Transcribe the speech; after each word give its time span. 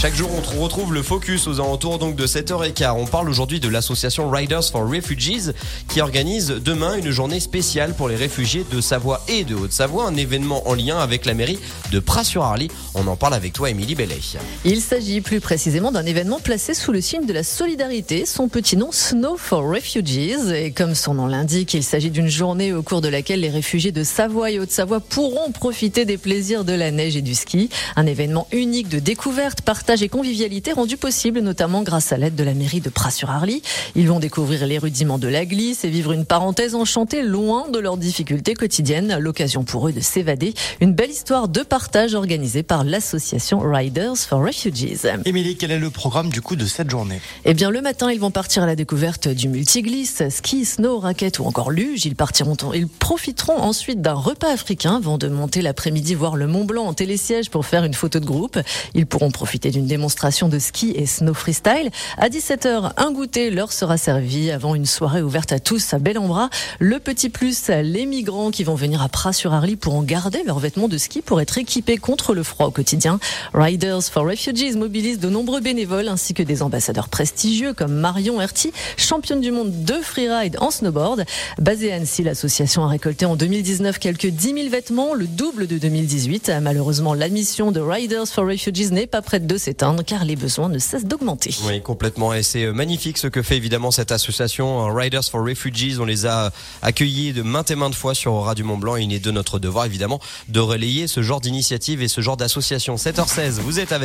Chaque 0.00 0.14
jour, 0.14 0.30
on 0.32 0.62
retrouve 0.62 0.94
le 0.94 1.02
focus 1.02 1.48
aux 1.48 1.58
alentours 1.58 1.98
donc 1.98 2.14
de 2.14 2.24
7h15. 2.24 2.92
On 2.92 3.04
parle 3.04 3.28
aujourd'hui 3.28 3.58
de 3.58 3.68
l'association 3.68 4.30
Riders 4.30 4.62
for 4.62 4.88
Refugees 4.88 5.50
qui 5.88 6.00
organise 6.00 6.50
demain 6.50 6.94
une 6.96 7.10
journée 7.10 7.40
spéciale 7.40 7.94
pour 7.94 8.08
les 8.08 8.14
réfugiés 8.14 8.64
de 8.70 8.80
Savoie 8.80 9.20
et 9.26 9.42
de 9.42 9.56
Haute-Savoie, 9.56 10.06
un 10.06 10.14
événement 10.14 10.68
en 10.68 10.74
lien 10.74 11.00
avec 11.00 11.26
la 11.26 11.34
mairie 11.34 11.58
de 11.90 11.98
Pras-sur-Arly. 11.98 12.68
On 12.94 13.08
en 13.08 13.16
parle 13.16 13.34
avec 13.34 13.52
toi, 13.54 13.70
Émilie 13.70 13.96
Bellet. 13.96 14.20
Il 14.64 14.80
s'agit 14.82 15.20
plus 15.20 15.40
précisément 15.40 15.90
d'un 15.90 16.06
événement 16.06 16.38
placé 16.38 16.74
sous 16.74 16.92
le 16.92 17.00
signe 17.00 17.26
de 17.26 17.32
la 17.32 17.42
solidarité. 17.42 18.24
Son 18.24 18.46
petit 18.46 18.76
nom, 18.76 18.90
Snow 18.92 19.36
for 19.36 19.68
Refugees. 19.68 20.52
Et 20.54 20.70
comme 20.70 20.94
son 20.94 21.14
nom 21.14 21.26
l'indique, 21.26 21.74
il 21.74 21.82
s'agit 21.82 22.12
d'une 22.12 22.28
journée 22.28 22.72
au 22.72 22.84
cours 22.84 23.00
de 23.00 23.08
laquelle 23.08 23.40
les 23.40 23.50
réfugiés 23.50 23.90
de 23.90 24.04
Savoie 24.04 24.52
et 24.52 24.60
Haute-Savoie 24.60 25.00
pourront 25.00 25.50
profiter 25.50 26.04
des 26.04 26.18
plaisirs 26.18 26.62
de 26.62 26.72
la 26.72 26.92
neige 26.92 27.16
et 27.16 27.22
du 27.22 27.34
ski. 27.34 27.68
Un 27.96 28.06
événement 28.06 28.46
unique 28.52 28.88
de 28.88 29.00
découverte, 29.00 29.62
partage 29.62 29.87
et 29.96 30.08
convivialité 30.08 30.72
rendu 30.72 30.96
possible 30.96 31.40
notamment 31.40 31.82
grâce 31.82 32.12
à 32.12 32.18
l'aide 32.18 32.34
de 32.34 32.44
la 32.44 32.52
mairie 32.52 32.80
de 32.80 32.90
Pras-sur-Arly. 32.90 33.62
Ils 33.94 34.06
vont 34.06 34.20
découvrir 34.20 34.66
les 34.66 34.76
rudiments 34.76 35.18
de 35.18 35.28
la 35.28 35.46
glisse 35.46 35.84
et 35.84 35.88
vivre 35.88 36.12
une 36.12 36.26
parenthèse 36.26 36.74
enchantée 36.74 37.22
loin 37.22 37.68
de 37.70 37.78
leurs 37.78 37.96
difficultés 37.96 38.54
quotidiennes. 38.54 39.16
L'occasion 39.18 39.64
pour 39.64 39.88
eux 39.88 39.92
de 39.92 40.00
s'évader. 40.00 40.52
Une 40.80 40.92
belle 40.92 41.10
histoire 41.10 41.48
de 41.48 41.62
partage 41.62 42.14
organisée 42.14 42.62
par 42.62 42.84
l'association 42.84 43.60
Riders 43.60 44.16
for 44.18 44.44
Refugees. 44.44 45.06
Émilie, 45.24 45.56
quel 45.56 45.70
est 45.70 45.78
le 45.78 45.90
programme 45.90 46.28
du 46.28 46.42
coup 46.42 46.56
de 46.56 46.66
cette 46.66 46.90
journée? 46.90 47.20
Eh 47.46 47.54
bien, 47.54 47.70
le 47.70 47.80
matin, 47.80 48.12
ils 48.12 48.20
vont 48.20 48.30
partir 48.30 48.64
à 48.64 48.66
la 48.66 48.76
découverte 48.76 49.28
du 49.28 49.48
multiglisse, 49.48 50.22
ski, 50.28 50.66
snow, 50.66 50.98
raquette 50.98 51.38
ou 51.38 51.44
encore 51.44 51.70
luge. 51.70 52.04
Ils 52.04 52.16
partiront, 52.16 52.56
ils 52.74 52.88
profiteront 52.88 53.58
ensuite 53.58 54.02
d'un 54.02 54.14
repas 54.14 54.52
africain 54.52 54.96
avant 54.96 55.16
de 55.16 55.28
monter 55.28 55.62
l'après-midi 55.62 56.14
voir 56.14 56.36
le 56.36 56.46
Mont 56.46 56.64
Blanc 56.64 56.84
en 56.84 56.94
télésiège 56.94 57.48
pour 57.50 57.64
faire 57.64 57.84
une 57.84 57.94
photo 57.94 58.20
de 58.20 58.26
groupe. 58.26 58.58
Ils 58.94 59.06
pourront 59.06 59.30
profiter 59.30 59.70
d'une 59.70 59.77
démonstration 59.86 60.48
de 60.48 60.58
ski 60.58 60.92
et 60.96 61.06
snow 61.06 61.34
freestyle. 61.34 61.90
À 62.16 62.28
17h, 62.28 62.92
un 62.96 63.12
goûter 63.12 63.50
leur 63.50 63.72
sera 63.72 63.96
servi 63.96 64.50
avant 64.50 64.74
une 64.74 64.86
soirée 64.86 65.22
ouverte 65.22 65.52
à 65.52 65.60
tous 65.60 65.94
à 65.94 65.98
Bel-en-Bras. 65.98 66.50
Le 66.78 66.98
petit 66.98 67.28
plus, 67.28 67.68
les 67.68 68.06
migrants 68.06 68.50
qui 68.50 68.64
vont 68.64 68.74
venir 68.74 69.02
à 69.02 69.08
Pras-sur-Arly 69.08 69.76
pourront 69.76 70.02
garder 70.02 70.42
leurs 70.44 70.58
vêtements 70.58 70.88
de 70.88 70.98
ski 70.98 71.22
pour 71.22 71.40
être 71.40 71.58
équipés 71.58 71.96
contre 71.96 72.34
le 72.34 72.42
froid 72.42 72.66
au 72.66 72.70
quotidien. 72.70 73.20
Riders 73.54 74.04
for 74.04 74.24
Refugees 74.24 74.76
mobilise 74.76 75.18
de 75.18 75.28
nombreux 75.28 75.60
bénévoles 75.60 76.08
ainsi 76.08 76.34
que 76.34 76.42
des 76.42 76.62
ambassadeurs 76.62 77.08
prestigieux 77.08 77.72
comme 77.72 77.92
Marion 77.92 78.40
Herty, 78.40 78.72
championne 78.96 79.40
du 79.40 79.50
monde 79.50 79.84
de 79.84 79.94
freeride 79.94 80.56
en 80.60 80.70
snowboard. 80.70 81.24
Basée 81.60 81.92
à 81.92 81.96
Annecy, 81.96 82.22
l'association 82.22 82.84
a 82.84 82.88
récolté 82.88 83.26
en 83.26 83.36
2019 83.36 83.98
quelques 83.98 84.26
10 84.26 84.54
000 84.54 84.68
vêtements, 84.68 85.14
le 85.14 85.26
double 85.26 85.66
de 85.66 85.78
2018. 85.78 86.52
Malheureusement, 86.62 87.14
la 87.14 87.28
mission 87.28 87.72
de 87.72 87.80
Riders 87.80 88.28
for 88.28 88.46
Refugees 88.46 88.90
n'est 88.92 89.06
pas 89.06 89.22
prête 89.22 89.46
de 89.46 89.58
car 90.06 90.24
les 90.24 90.36
besoins 90.36 90.68
ne 90.68 90.78
cessent 90.78 91.04
d'augmenter. 91.04 91.54
Oui, 91.66 91.80
complètement. 91.82 92.32
Et 92.32 92.42
c'est 92.42 92.70
magnifique 92.72 93.18
ce 93.18 93.26
que 93.26 93.42
fait 93.42 93.56
évidemment 93.56 93.90
cette 93.90 94.12
association 94.12 94.86
Riders 94.94 95.24
for 95.24 95.44
Refugees. 95.44 95.98
On 96.00 96.04
les 96.04 96.26
a 96.26 96.52
accueillis 96.82 97.32
de 97.32 97.42
maintes 97.42 97.70
et 97.70 97.76
maintes 97.76 97.94
fois 97.94 98.14
sur 98.14 98.32
Aura 98.32 98.54
du 98.54 98.64
Mont 98.64 98.78
Blanc. 98.78 98.96
Il 98.96 99.12
est 99.12 99.18
de 99.18 99.30
notre 99.30 99.58
devoir 99.58 99.86
évidemment 99.86 100.20
de 100.48 100.60
relayer 100.60 101.06
ce 101.06 101.22
genre 101.22 101.40
d'initiative 101.40 102.02
et 102.02 102.08
ce 102.08 102.20
genre 102.20 102.36
d'association. 102.36 102.96
7h16, 102.96 103.60
vous 103.60 103.80
êtes 103.80 103.92
avec 103.92 103.98